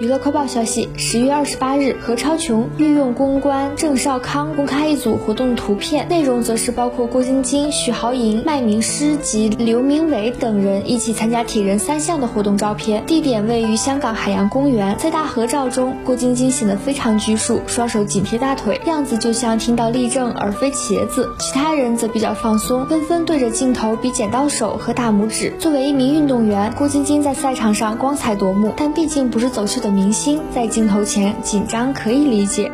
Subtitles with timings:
[0.00, 14.96] 娱乐快报消息：十月二十八日，何超琼御用公关郑少康公开一组活动图片，内容则是包括郭晶晶、许豪莹、麦明诗及刘明伟等人一起参加铁人三项的活动照片，地点位于香港海洋公园。
[14.98, 21.28] 在大合照中，郭晶晶显得非常拘束，双手紧贴大腿，样子就像听到立正而非茄子。
[21.40, 25.52] 其他人则比较放松，纷纷对着镜头比剪刀手和大拇指。
[25.58, 32.70] 作为一名运动员，郭晶晶在赛场上光彩夺目，但毕竟不是走秀的明星在镜头前紧张可以理解。